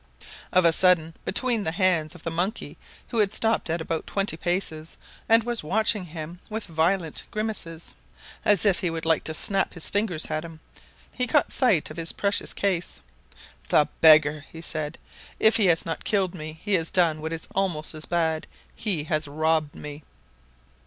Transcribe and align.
Of 0.51 0.65
a 0.65 0.73
sudden, 0.73 1.13
between 1.25 1.63
the 1.63 1.71
hands 1.73 2.15
of 2.15 2.23
the 2.23 2.31
monkey, 2.31 2.75
who 3.09 3.19
had 3.19 3.31
stopped 3.31 3.69
at 3.69 3.81
about 3.81 4.07
twenty 4.07 4.35
paces, 4.35 4.97
and 5.29 5.43
was 5.43 5.61
watching 5.63 6.05
him 6.05 6.39
with 6.49 6.65
violent 6.65 7.23
grimaces, 7.29 7.95
as 8.43 8.65
if 8.65 8.79
he 8.79 8.89
would 8.89 9.05
like 9.05 9.23
to 9.25 9.35
snap 9.35 9.75
his 9.75 9.91
fingers 9.91 10.25
at 10.25 10.43
him, 10.43 10.59
he 11.13 11.27
caught 11.27 11.51
sight 11.51 11.91
of 11.91 11.97
his 11.97 12.13
precious 12.13 12.51
case. 12.51 13.01
"The 13.69 13.89
beggar!" 14.01 14.45
he 14.51 14.61
said. 14.61 14.97
"If 15.39 15.57
he 15.57 15.67
has 15.67 15.85
not 15.85 16.03
killed 16.03 16.33
me, 16.33 16.59
he 16.63 16.73
has 16.73 16.89
done 16.89 17.21
what 17.21 17.31
is 17.31 17.47
almost 17.53 17.93
as 17.93 18.07
bad. 18.07 18.47
He 18.75 19.03
has 19.03 19.27
robbed 19.27 19.75
me!" 19.75 20.01